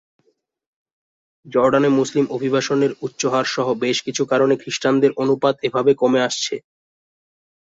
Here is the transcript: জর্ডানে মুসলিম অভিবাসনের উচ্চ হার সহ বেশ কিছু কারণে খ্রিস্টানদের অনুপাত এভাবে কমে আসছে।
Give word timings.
জর্ডানে 1.45 1.89
মুসলিম 1.99 2.25
অভিবাসনের 2.31 2.91
উচ্চ 3.01 3.21
হার 3.25 3.47
সহ 3.53 3.67
বেশ 3.83 3.97
কিছু 4.05 4.23
কারণে 4.31 4.55
খ্রিস্টানদের 4.61 5.11
অনুপাত 5.21 5.55
এভাবে 5.67 5.91
কমে 6.01 6.19
আসছে। 6.27 6.55